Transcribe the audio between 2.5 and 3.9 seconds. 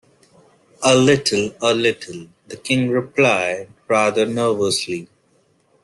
King replied,